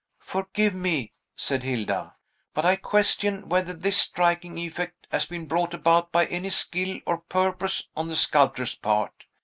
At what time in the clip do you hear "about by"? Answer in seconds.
5.75-6.25